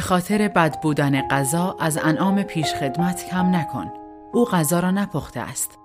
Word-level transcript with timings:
خاطر 0.00 0.48
بد 0.48 0.80
بودن 0.80 1.28
غذا 1.28 1.76
از 1.80 1.98
انعام 2.02 2.42
پیش 2.42 2.74
خدمت 2.74 3.26
کم 3.30 3.56
نکن. 3.56 3.92
او 4.32 4.44
غذا 4.44 4.80
را 4.80 4.90
نپخته 4.90 5.40
است. 5.40 5.78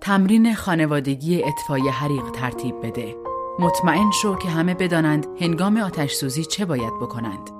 تمرین 0.00 0.54
خانوادگی 0.54 1.44
اطفای 1.44 1.88
حریق 1.88 2.30
ترتیب 2.30 2.86
بده. 2.86 3.14
مطمئن 3.58 4.10
شو 4.22 4.36
که 4.36 4.48
همه 4.48 4.74
بدانند 4.74 5.26
هنگام 5.40 5.76
آتش 5.76 6.12
سوزی 6.12 6.44
چه 6.44 6.64
باید 6.64 6.94
بکنند. 7.00 7.59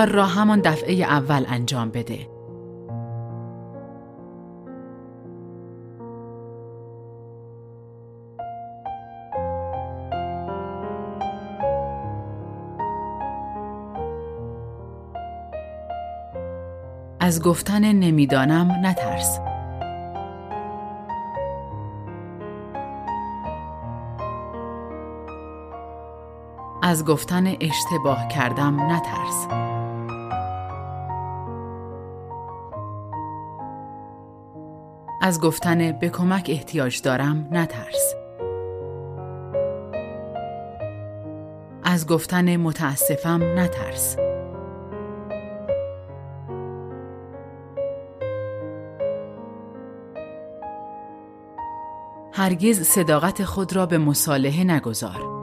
کار 0.00 0.08
را 0.08 0.26
همان 0.26 0.60
دفعه 0.60 0.94
اول 0.94 1.44
انجام 1.48 1.90
بده. 1.90 2.28
از 17.20 17.42
گفتن 17.42 17.92
نمی‌دانم 17.92 18.70
نترس. 18.82 19.40
از 26.82 27.04
گفتن 27.04 27.46
اشتباه 27.60 28.28
کردم 28.28 28.92
نترس. 28.92 29.69
از 35.30 35.40
گفتن 35.40 35.92
به 35.92 36.08
کمک 36.08 36.46
احتیاج 36.48 37.02
دارم 37.02 37.48
نترس. 37.52 38.14
از 41.84 42.06
گفتن 42.06 42.56
متاسفم 42.56 43.42
نترس. 43.42 44.16
هرگز 52.32 52.82
صداقت 52.82 53.44
خود 53.44 53.76
را 53.76 53.86
به 53.86 53.98
مصالحه 53.98 54.64
نگذار. 54.64 55.39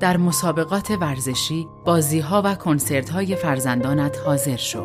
در 0.00 0.16
مسابقات 0.16 0.90
ورزشی، 0.90 1.68
بازیها 1.84 2.42
و 2.44 2.54
کنسرت 2.54 3.10
های 3.10 3.36
فرزندانت 3.36 4.18
حاضر 4.26 4.56
شو. 4.56 4.84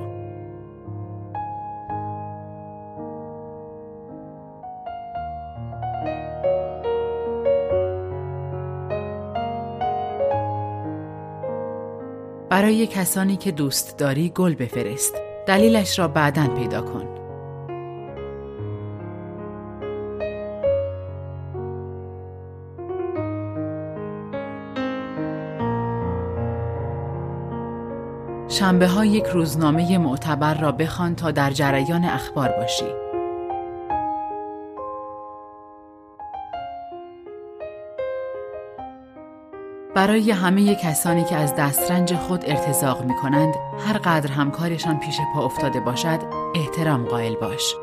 برای 12.50 12.88
کسانی 12.88 13.38
که 13.38 13.52
دوست 13.52 13.98
داری 13.98 14.30
گل 14.30 14.56
بفرست. 14.56 15.16
دلیلش 15.48 16.00
را 16.00 16.08
بعدا 16.08 16.48
پیدا 16.48 16.82
کن. 16.82 17.15
شنبه 28.60 28.88
ها 28.88 29.06
یک 29.06 29.26
روزنامه 29.26 29.98
معتبر 29.98 30.54
را 30.54 30.72
بخوان 30.72 31.16
تا 31.16 31.32
در 31.32 31.52
جریان 31.52 32.04
اخبار 32.04 32.50
باشی. 32.50 32.86
برای 39.96 40.32
همه 40.32 40.76
کسانی 40.76 41.24
که 41.24 41.36
از 41.36 41.56
دسترنج 41.56 42.16
خود 42.16 42.44
ارتزاق 42.48 43.04
می 43.06 43.16
کنند، 43.16 43.54
هر 43.88 43.98
قدر 43.98 44.32
همکارشان 44.32 45.00
پیش 45.00 45.20
پا 45.36 45.46
افتاده 45.46 45.80
باشد، 45.80 46.20
احترام 46.56 47.06
قائل 47.06 47.36
باش. 47.36 47.76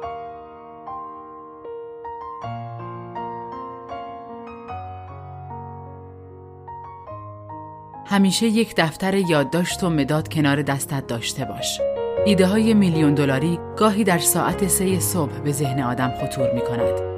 همیشه 8.12 8.46
یک 8.46 8.74
دفتر 8.76 9.14
یادداشت 9.14 9.84
و 9.84 9.90
مداد 9.90 10.28
کنار 10.28 10.62
دستت 10.62 11.06
داشته 11.06 11.44
باش. 11.44 11.80
ایده 12.26 12.46
های 12.46 12.74
میلیون 12.74 13.14
دلاری 13.14 13.58
گاهی 13.76 14.04
در 14.04 14.18
ساعت 14.18 14.68
سه 14.68 15.00
صبح 15.00 15.38
به 15.38 15.52
ذهن 15.52 15.80
آدم 15.82 16.12
خطور 16.20 16.52
می 16.54 16.60
کند. 16.60 17.12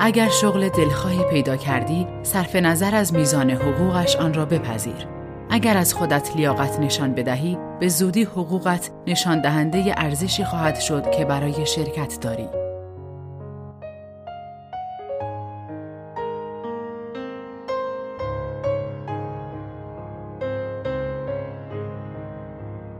اگر 0.00 0.28
شغل 0.28 0.68
دلخواهی 0.68 1.24
پیدا 1.30 1.56
کردی، 1.56 2.06
صرف 2.22 2.56
نظر 2.56 2.94
از 2.94 3.14
میزان 3.14 3.50
حقوقش 3.50 4.16
آن 4.16 4.34
را 4.34 4.44
بپذیر. 4.44 5.15
اگر 5.56 5.76
از 5.76 5.94
خودت 5.94 6.36
لیاقت 6.36 6.80
نشان 6.80 7.14
بدهی 7.14 7.58
به 7.80 7.88
زودی 7.88 8.22
حقوقت 8.24 8.90
نشان 9.06 9.40
دهنده 9.40 9.94
ارزشی 9.96 10.44
خواهد 10.44 10.80
شد 10.80 11.10
که 11.10 11.24
برای 11.24 11.66
شرکت 11.66 12.20
داری. 12.20 12.48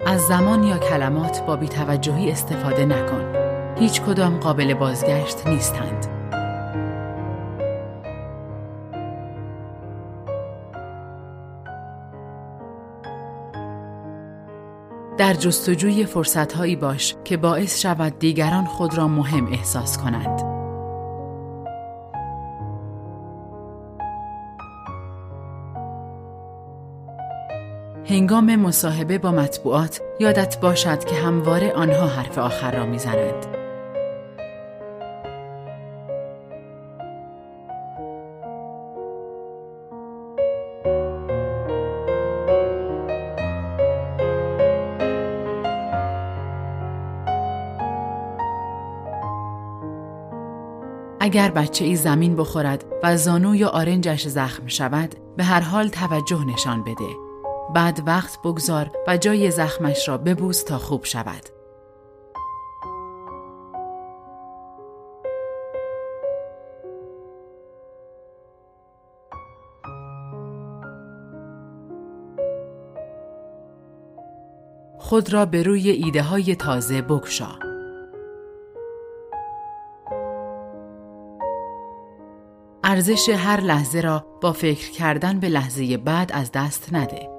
از 0.07 0.21
زمان 0.21 0.65
یا 0.65 0.79
کلمات 0.79 1.43
با 1.47 1.57
بیتوجهی 1.57 2.31
استفاده 2.31 2.87
نکن. 2.87 3.35
هیچ 3.79 4.03
کدام 4.03 4.37
قابل 4.39 4.75
بازگشت 4.75 5.47
نیستند. 5.47 6.16
در 15.19 15.35
جستجوی 15.35 16.05
فرصتهایی 16.05 16.77
باش 16.77 17.17
که 17.25 17.37
باعث 17.37 17.79
شود 17.79 18.19
دیگران 18.19 18.65
خود 18.65 18.99
را 18.99 19.09
مهم 19.09 19.47
احساس 19.53 19.99
کنند. 19.99 20.41
هنگام 28.09 28.57
مصاحبه 28.57 29.19
با 29.19 29.33
مطبوعات 29.33 30.01
یادت 30.21 30.61
باشد 30.61 31.05
که 31.05 31.15
همواره 31.15 31.73
آنها 31.73 32.07
حرف 32.07 32.39
آخر 32.39 32.77
را 32.77 32.87
می‌زنند. 32.87 33.56
اگر 51.37 51.51
بچه 51.51 51.85
ای 51.85 51.97
زمین 51.97 52.37
بخورد 52.37 52.85
و 53.03 53.17
زانو 53.17 53.55
یا 53.55 53.69
آرنجش 53.69 54.29
زخم 54.29 54.67
شود 54.67 55.15
به 55.37 55.45
هر 55.45 55.61
حال 55.61 55.89
توجه 55.89 56.45
نشان 56.45 56.85
بده. 56.85 57.09
بعد 57.75 58.03
وقت 58.07 58.39
بگذار 58.45 58.91
و 59.07 59.17
جای 59.17 59.51
زخمش 59.51 60.09
را 60.09 60.19
ببوس 60.19 60.63
تا 60.63 60.79
خوب 60.79 61.05
شود. 61.05 61.43
خود 74.99 75.33
را 75.33 75.47
به 75.47 75.63
روی 75.63 75.91
ایده 75.91 76.23
های 76.23 76.55
تازه 76.55 77.03
بگشا. 77.03 77.66
ارزش 82.97 83.29
هر 83.29 83.61
لحظه 83.61 84.01
را 84.01 84.27
با 84.41 84.53
فکر 84.53 84.91
کردن 84.91 85.41
به 85.41 85.49
لحظه 85.49 85.97
بعد 85.97 86.33
از 86.33 86.53
دست 86.53 86.89
نده. 86.93 87.36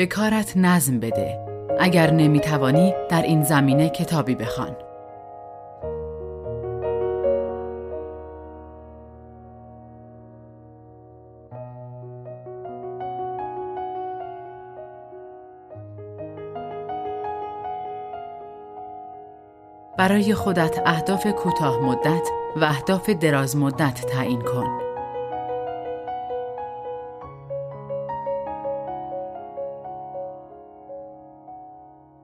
به 0.00 0.06
کارت 0.06 0.56
نظم 0.56 1.00
بده. 1.00 1.38
اگر 1.80 2.10
نمی‌توانی 2.10 2.94
در 3.08 3.22
این 3.22 3.42
زمینه 3.42 3.88
کتابی 3.88 4.34
بخوان. 4.34 4.76
برای 19.98 20.34
خودت 20.34 20.82
اهداف 20.86 21.26
کوتاه 21.26 21.80
مدت 21.80 22.28
و 22.56 22.64
اهداف 22.64 23.10
دراز 23.10 23.56
مدت 23.56 24.06
تعیین 24.06 24.40
کن. 24.40 24.89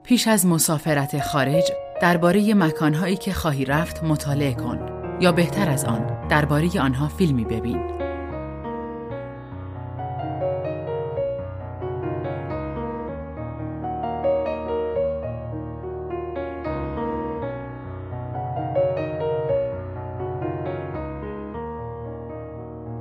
پیش 0.07 0.29
از 0.29 0.47
مسافرت 0.47 1.21
خارج 1.21 1.65
درباره 2.03 2.55
مکانهایی 2.55 3.17
که 3.17 3.33
خواهی 3.33 3.65
رفت 3.65 4.05
مطالعه 4.05 4.55
کن 4.55 4.79
یا 5.21 5.33
بهتر 5.33 5.71
از 5.71 5.85
آن 5.85 6.29
درباره 6.29 6.81
آنها 6.81 7.09
فیلمی 7.09 7.45
ببین. 7.45 7.81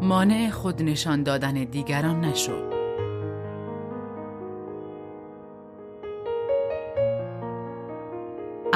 مانع 0.01 0.49
خود 0.49 0.81
نشان 0.81 1.23
دادن 1.23 1.53
دیگران 1.53 2.21
نشو. 2.21 2.74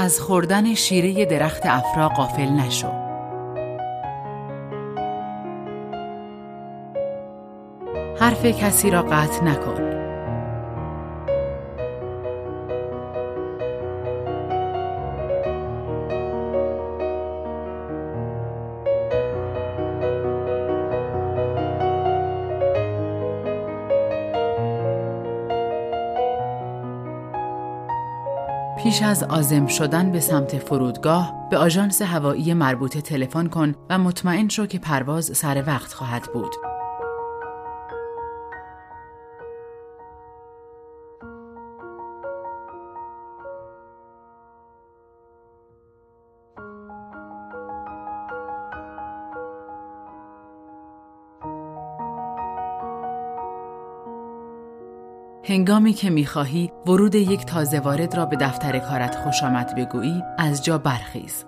از 0.10 0.20
خوردن 0.20 0.74
شیره 0.74 1.26
درخت 1.26 1.66
افرا 1.66 2.10
قافل 2.10 2.50
نشو. 2.50 2.88
حرف 8.20 8.46
کسی 8.46 8.92
را 8.92 9.02
قطع 9.02 9.44
نکن. 9.44 9.88
پیش 29.00 29.07
از 29.07 29.24
آزم 29.24 29.68
شدن 29.68 30.12
به 30.12 30.19
سمت 30.19 30.57
فرودگاه 30.57 31.48
به 31.51 31.57
آژانس 31.57 32.01
هوایی 32.01 32.54
مربوطه 32.54 33.01
تلفن 33.01 33.48
کن 33.48 33.75
و 33.90 33.98
مطمئن 33.98 34.50
شو 34.50 34.66
که 34.66 34.80
پرواز 34.80 35.38
سر 35.38 35.63
وقت 35.68 35.94
خواهد 35.94 36.24
بود. 36.34 36.69
هنگامی 55.44 55.94
که 55.94 56.09
می‌خواهی 56.09 56.71
ورود 56.88 57.15
یک 57.15 57.45
تازه 57.45 57.80
وارد 57.80 58.15
را 58.15 58.25
به 58.25 58.36
دفتر 58.36 58.80
کارت 58.80 59.15
خوش 59.15 59.44
آمد 59.44 59.75
بگویی 59.75 60.24
از 60.38 60.65
جا 60.65 60.77
برخیز. 60.77 61.45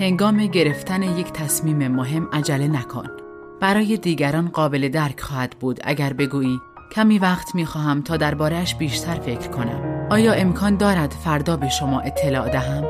هنگام 0.00 0.46
گرفتن 0.46 1.02
یک 1.02 1.32
تصمیم 1.32 1.88
مهم 1.88 2.28
عجله 2.32 2.68
نکن. 2.68 3.06
برای 3.60 3.96
دیگران 3.96 4.48
قابل 4.48 4.88
درک 4.88 5.20
خواهد 5.20 5.56
بود 5.60 5.80
اگر 5.84 6.12
بگویی 6.12 6.58
کمی 6.92 7.18
وقت 7.18 7.54
می 7.54 7.66
خواهم 7.66 8.02
تا 8.02 8.16
دربارهش 8.16 8.74
بیشتر 8.74 9.14
فکر 9.14 9.48
کنم. 9.48 9.91
آیا 10.12 10.32
امکان 10.32 10.76
دارد 10.76 11.10
فردا 11.24 11.56
به 11.56 11.68
شما 11.68 12.00
اطلاع 12.00 12.48
دهم؟ 12.48 12.84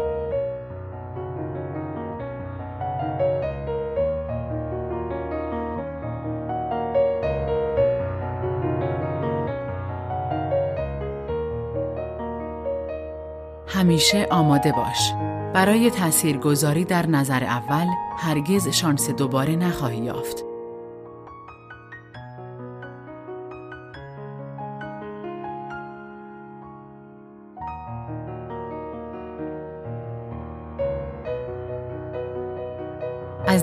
همیشه 13.67 14.27
آماده 14.31 14.73
باش. 14.73 15.13
برای 15.55 15.91
تاثیرگذاری 15.91 16.85
در 16.85 17.07
نظر 17.07 17.45
اول 17.45 17.87
هرگز 18.19 18.69
شانس 18.69 19.11
دوباره 19.11 19.57
نخواهی 19.57 19.99
یافت. 19.99 20.52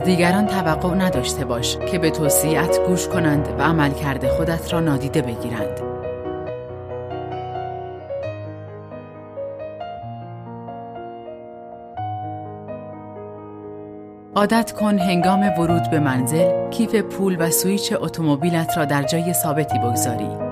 دیگران 0.10 0.48
توقع 0.48 0.96
نداشته 0.96 1.46
باش 1.46 1.78
که 1.78 2.00
به 2.00 2.10
توصیت 2.10 2.80
گوش 2.88 3.08
کنند 3.08 3.48
و 3.60 3.62
عملکرد 3.62 4.28
خودت 4.28 4.74
را 4.74 4.80
نادیده 4.80 5.22
بگیرند. 5.22 5.80
عادت 14.36 14.72
کن 14.72 15.00
هنگام 15.00 15.42
ورود 15.60 15.90
به 15.92 16.00
منزل 16.00 16.70
کیف 16.70 16.96
پول 16.96 17.38
و 17.40 17.52
سویچ 17.52 17.94
اتومبیلت 18.02 18.78
را 18.78 18.86
در 18.86 19.04
جای 19.04 19.34
ثابتی 19.34 19.80
بگذاری. 19.80 20.49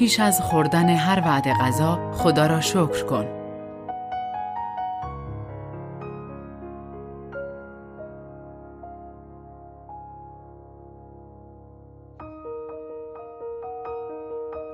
پیش 0.00 0.20
از 0.20 0.40
خوردن 0.40 0.88
هر 0.88 1.22
وعده 1.26 1.54
غذا 1.54 2.12
خدا 2.12 2.46
را 2.46 2.60
شکر 2.60 3.04
کن. 3.04 3.26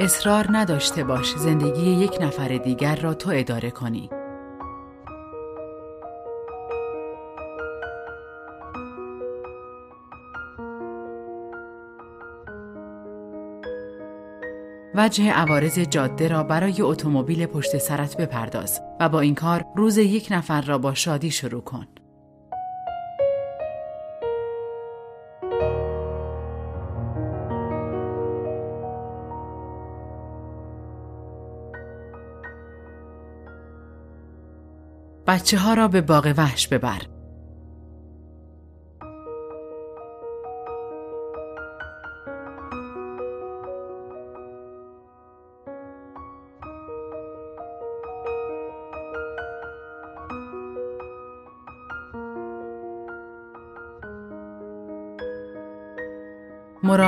اصرار 0.00 0.46
نداشته 0.50 1.04
باش 1.04 1.34
زندگی 1.36 1.90
یک 1.90 2.18
نفر 2.20 2.48
دیگر 2.48 2.96
را 2.96 3.14
تو 3.14 3.30
اداره 3.34 3.70
کنی. 3.70 4.10
وجه 15.06 15.32
عوارض 15.32 15.78
جاده 15.78 16.28
را 16.28 16.42
برای 16.42 16.82
اتومبیل 16.82 17.46
پشت 17.46 17.78
سرت 17.78 18.16
بپرداز 18.16 18.80
و 19.00 19.08
با 19.08 19.20
این 19.20 19.34
کار 19.34 19.64
روز 19.76 19.98
یک 19.98 20.28
نفر 20.30 20.60
را 20.60 20.78
با 20.78 20.94
شادی 20.94 21.30
شروع 21.30 21.62
کن. 21.62 21.86
بچه 35.26 35.58
ها 35.58 35.74
را 35.74 35.88
به 35.88 36.00
باغ 36.00 36.34
وحش 36.36 36.68
ببر 36.68 37.02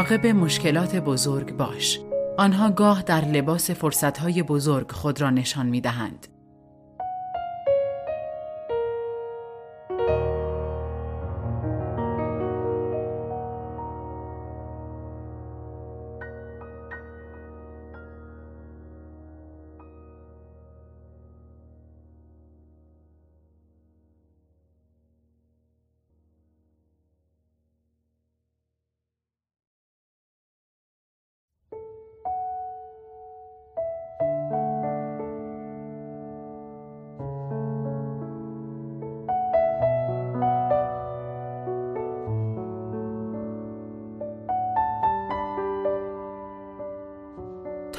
مراقب 0.09 0.27
مشکلات 0.27 0.97
بزرگ 0.97 1.57
باش. 1.57 2.00
آنها 2.38 2.71
گاه 2.71 3.03
در 3.03 3.25
لباس 3.25 3.71
فرصتهای 3.71 4.43
بزرگ 4.43 4.93
خود 4.93 5.21
را 5.21 5.31
نشان 5.31 5.67
می 5.67 5.81
دهند. 5.81 6.27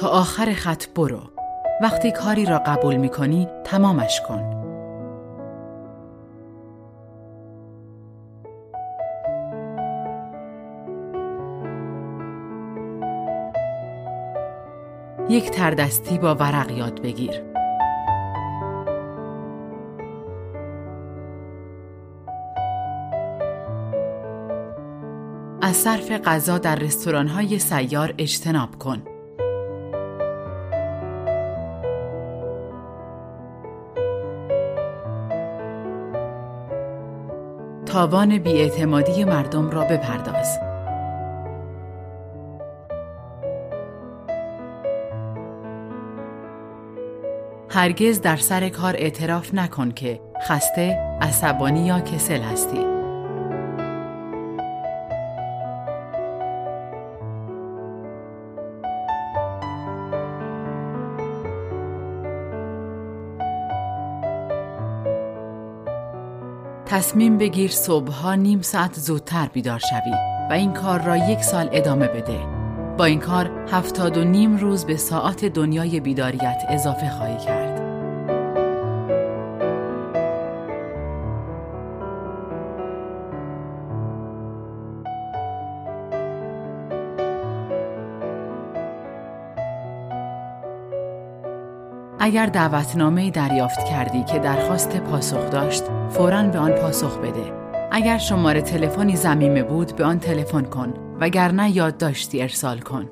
تا 0.00 0.08
آخر 0.08 0.52
خط 0.52 0.86
برو. 0.96 1.20
وقتی 1.82 2.12
کاری 2.12 2.46
را 2.46 2.58
قبول 2.58 2.96
می 2.96 3.08
کنی 3.08 3.48
تمامش 3.64 4.20
کن. 4.28 4.56
یک 15.28 15.50
تردستی 15.50 16.18
با 16.18 16.34
ورق 16.34 16.70
یاد 16.70 17.02
بگیر. 17.02 17.42
از 25.62 25.76
صرف 25.76 26.10
غذا 26.10 26.58
در 26.58 26.74
رستوران‌های 26.74 27.58
سیار 27.58 28.14
اجتناب 28.18 28.78
کن. 28.78 29.09
تاوان 38.00 38.38
بیاعتمادی 38.38 39.24
مردم 39.24 39.70
را 39.70 39.84
بپرداز. 39.84 40.58
هرگز 47.68 48.20
در 48.20 48.36
سر 48.36 48.68
کار 48.68 48.94
اعتراف 48.96 49.54
نکن 49.54 49.90
که 49.90 50.20
خسته، 50.48 50.98
عصبانی 51.20 51.86
یا 51.86 52.00
کسل 52.00 52.40
هستی. 52.40 52.99
تصمیم 67.00 67.38
بگیر 67.38 67.70
صبحها 67.70 68.34
نیم 68.34 68.62
ساعت 68.62 68.98
زودتر 68.98 69.48
بیدار 69.52 69.78
شوی 69.78 70.12
و 70.50 70.52
این 70.52 70.72
کار 70.72 71.02
را 71.02 71.16
یک 71.30 71.42
سال 71.42 71.68
ادامه 71.72 72.08
بده. 72.08 72.38
با 72.98 73.04
این 73.04 73.20
کار 73.20 73.50
هفتاد 73.72 74.16
و 74.16 74.24
نیم 74.24 74.56
روز 74.56 74.84
به 74.84 74.96
ساعت 74.96 75.44
دنیای 75.44 76.00
بیداریت 76.00 76.62
اضافه 76.68 77.10
خواهی 77.10 77.36
کرد. 77.36 77.69
اگر 92.22 92.46
دعوتنامه 92.46 93.30
دریافت 93.30 93.84
کردی 93.84 94.24
که 94.24 94.38
درخواست 94.38 94.96
پاسخ 94.96 95.50
داشت، 95.50 95.84
فوراً 96.10 96.42
به 96.42 96.58
آن 96.58 96.72
پاسخ 96.72 97.18
بده. 97.18 97.52
اگر 97.90 98.18
شماره 98.18 98.60
تلفنی 98.62 99.16
زمیمه 99.16 99.62
بود 99.62 99.96
به 99.96 100.04
آن 100.04 100.18
تلفن 100.18 100.62
کن 100.62 100.94
وگرنه 101.20 101.76
یادداشتی 101.76 102.42
ارسال 102.42 102.78
کن. 102.78 103.08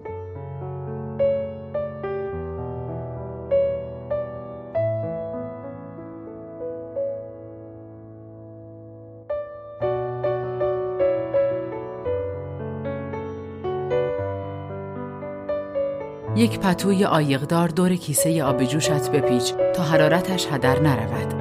یک 16.39 16.61
پتوی 16.61 17.05
آیقدار 17.05 17.69
دور 17.69 17.97
کیسه 17.97 18.45
آب 18.45 18.65
جوشت 18.65 19.11
بپیچ 19.11 19.55
تا 19.75 19.83
حرارتش 19.83 20.47
هدر 20.47 20.81
نرود. 20.81 21.35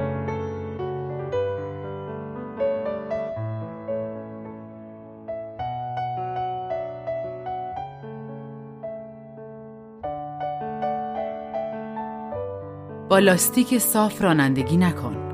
با 13.08 13.18
لاستیک 13.18 13.78
صاف 13.78 14.22
رانندگی 14.22 14.76
نکن. 14.76 15.27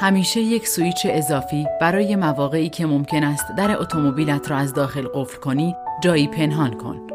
همیشه 0.00 0.40
یک 0.40 0.68
سویچ 0.68 1.06
اضافی 1.10 1.66
برای 1.80 2.16
مواقعی 2.16 2.68
که 2.68 2.86
ممکن 2.86 3.24
است 3.24 3.44
در 3.56 3.80
اتومبیلت 3.80 4.50
را 4.50 4.56
از 4.56 4.74
داخل 4.74 5.08
قفل 5.14 5.38
کنی 5.38 5.74
جایی 6.02 6.28
پنهان 6.28 6.72
کن. 6.74 7.06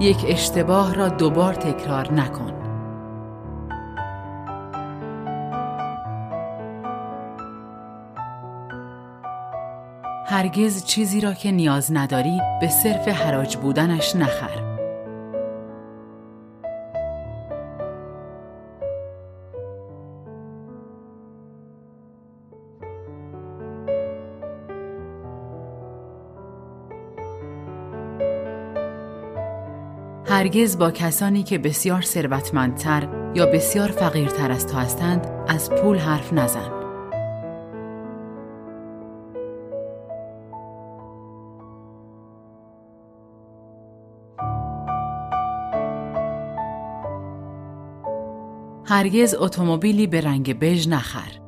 یک 0.00 0.16
اشتباه 0.28 0.94
را 0.94 1.08
دوبار 1.08 1.54
تکرار 1.54 2.12
نکن. 2.12 2.59
هرگز 10.40 10.84
چیزی 10.84 11.20
را 11.20 11.34
که 11.34 11.50
نیاز 11.50 11.92
نداری 11.92 12.40
به 12.60 12.68
صرف 12.68 13.08
حراج 13.08 13.56
بودنش 13.56 14.16
نخر. 14.16 14.50
هرگز 30.26 30.78
با 30.78 30.90
کسانی 30.90 31.42
که 31.42 31.58
بسیار 31.58 32.02
ثروتمندتر 32.02 33.08
یا 33.34 33.46
بسیار 33.46 33.88
فقیرتر 33.88 34.50
از 34.50 34.66
تو 34.66 34.78
هستند 34.78 35.26
از 35.48 35.70
پول 35.70 35.98
حرف 35.98 36.32
نزن. 36.32 36.79
هرگز 48.90 49.34
اتومبیلی 49.34 50.06
به 50.06 50.20
رنگ 50.20 50.58
بژ 50.58 50.88
نخر. 50.88 51.39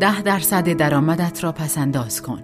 ده 0.00 0.22
درصد 0.22 0.68
درآمدت 0.68 1.44
را 1.44 1.52
پسنداز 1.52 2.22
کن. 2.22 2.42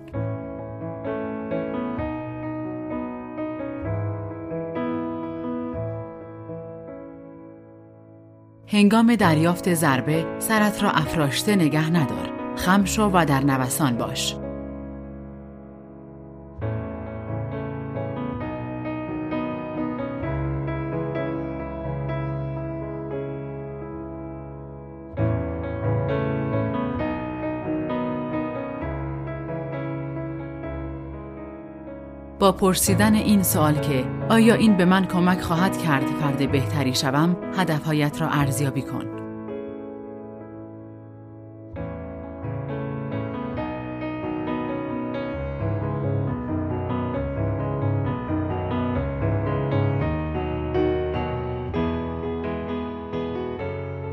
هنگام 8.69 9.15
دریافت 9.15 9.75
ضربه 9.75 10.27
سرت 10.39 10.83
را 10.83 10.91
افراشته 10.91 11.57
نگه 11.57 11.91
ندار. 11.91 12.33
خم 12.57 12.85
شو 12.85 13.11
و 13.15 13.25
در 13.25 13.41
نوسان 13.41 13.97
باش. 13.97 14.37
با 32.39 32.53
پرسیدن 32.53 33.15
این 33.15 33.43
سوال 33.43 33.75
که 33.75 34.05
آیا 34.29 34.55
این 34.55 34.77
به 34.77 34.85
من 34.85 35.05
کمک 35.05 35.41
خواهد 35.41 35.83
کرد 35.83 36.07
فرد 36.07 36.53
بهتری 36.53 36.95
شوم 36.95 37.37
هدفهایت 37.57 38.21
را 38.21 38.29
ارزیابی 38.29 38.83
کن. 38.83 39.05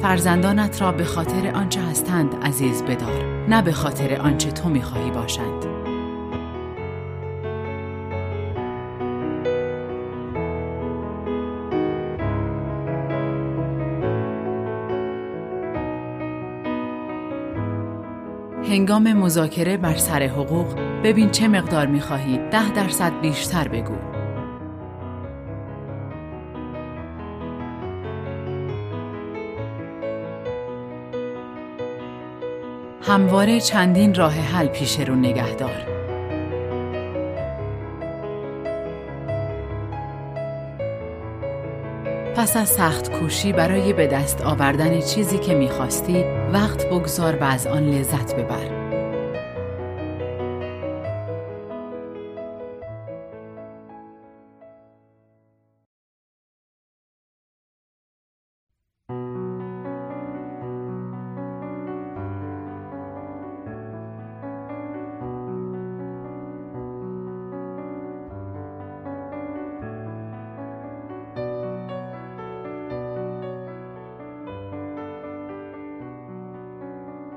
فرزندانت 0.02 0.82
را 0.82 0.92
به 0.92 1.04
خاطر 1.04 1.52
آنچه 1.56 1.82
هستند 1.82 2.36
عزیز 2.44 2.84
بدار 2.84 3.46
نه 3.48 3.62
به 3.62 3.72
خاطر 3.72 4.22
آنچه 4.22 4.52
تو 4.52 4.70
می‌خواهی 4.70 5.12
باشند. 5.12 5.73
هنگام 18.74 19.14
مذاکره 19.14 19.78
بر 19.78 19.96
سر 19.96 20.24
حقوق 20.24 20.68
ببین 21.04 21.30
چه 21.32 21.48
مقدار 21.48 21.88
می‌خواهی. 21.88 22.38
ده 22.38 22.74
درصد 22.74 23.12
بیشتر 23.22 23.68
بگو. 23.68 23.96
همواره 33.02 33.60
چندین 33.60 34.14
راه 34.14 34.34
حل 34.34 34.68
پیش 34.68 35.00
رو 35.00 35.16
نگهدار. 35.16 35.88
پس 42.36 42.58
از 42.58 42.70
سخت 42.70 43.12
کوشی 43.12 43.54
برای 43.54 43.94
به 43.94 44.08
دست 44.08 44.42
آوردن 44.42 45.00
چیزی 45.00 45.38
که 45.38 45.56
می‌خواستی 45.56 46.43
وقت 46.54 46.86
بگذار 46.86 47.36
و 47.36 47.44
از 47.44 47.68
آن 47.68 47.90
لذت 47.90 48.36
ببر. 48.36 48.83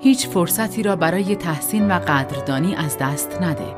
هیچ 0.06 0.28
فرصتی 0.28 0.82
را 0.82 0.96
برای 0.96 1.36
تحسین 1.36 1.90
و 1.90 1.98
قدردانی 1.98 2.74
از 2.74 2.98
دست 2.98 3.42
نده. 3.42 3.76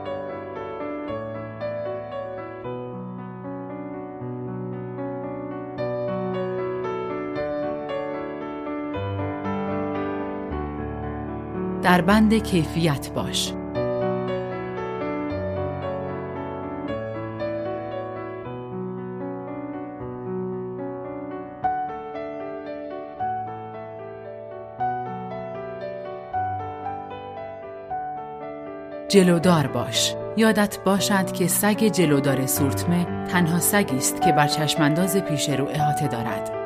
در 11.82 12.00
بند 12.00 12.34
کیفیت 12.34 13.10
باش. 13.12 13.52
جلودار 29.08 29.66
باش. 29.66 30.14
یادت 30.36 30.78
باشد 30.84 31.32
که 31.32 31.46
سگ 31.46 31.84
جلودار 31.84 32.46
سورتمه 32.46 33.26
تنها 33.28 33.60
سگی 33.60 33.96
است 33.96 34.22
که 34.22 34.32
بر 34.32 34.46
چشمانداز 34.46 35.16
پیش 35.16 35.48
رو 35.48 35.68
احاطه 35.68 36.08
دارد. 36.08 36.57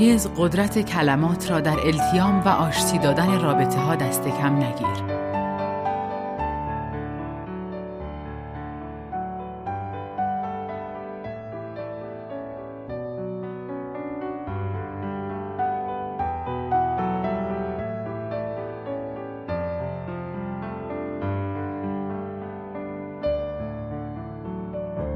هرگز 0.00 0.28
قدرت 0.36 0.78
کلمات 0.78 1.50
را 1.50 1.60
در 1.60 1.78
التیام 1.80 2.40
و 2.40 2.48
آشتی 2.48 2.98
دادن 2.98 3.40
رابطه 3.40 3.78
ها 3.78 3.96
دست 3.96 4.24
کم 4.28 4.56
نگیر. 4.56 5.16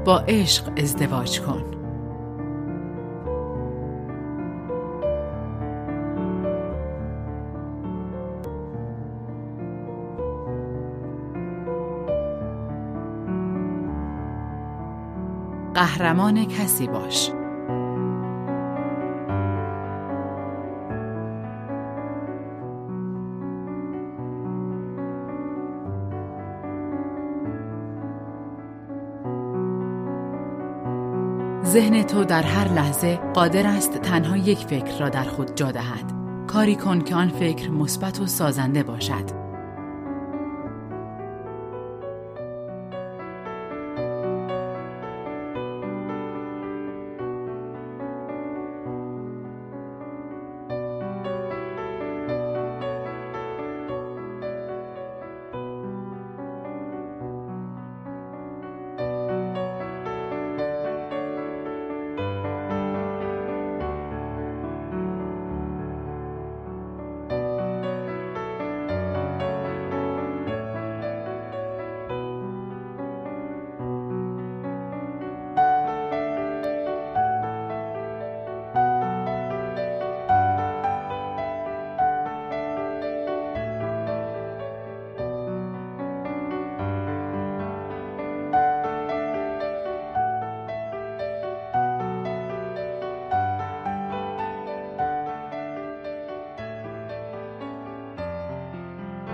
با 0.05 0.19
عشق 0.27 0.71
ازدواج 0.77 1.39
کن. 1.39 1.80
قهرمان 15.81 16.45
کسی 16.45 16.87
باش. 16.87 17.31
ذهن 31.65 32.03
تو 32.03 32.23
در 32.23 32.43
هر 32.43 32.67
لحظه 32.67 33.15
قادر 33.15 33.67
است 33.67 33.97
تنها 33.97 34.37
یک 34.37 34.57
فکر 34.57 34.99
را 34.99 35.09
در 35.09 35.23
خود 35.23 35.55
جا 35.55 35.71
دهد. 35.71 36.13
کاری 36.47 36.75
کن 36.75 37.01
که 37.01 37.15
آن 37.15 37.29
فکر 37.29 37.69
مثبت 37.69 38.19
و 38.19 38.27
سازنده 38.27 38.83
باشد. 38.83 39.40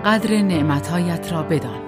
قدر 0.08 0.42
نعمتهایت 0.42 1.32
را 1.32 1.42
بدان. 1.42 1.87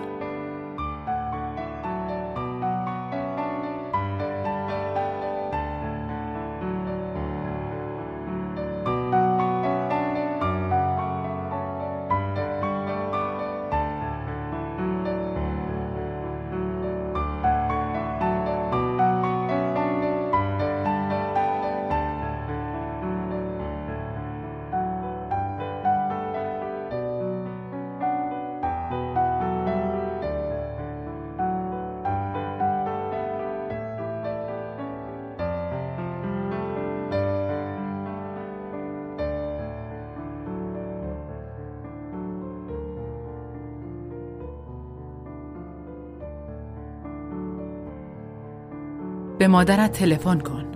به 49.41 49.49
مادرت 49.49 49.93
تلفن 49.93 50.39
کن. 50.39 50.70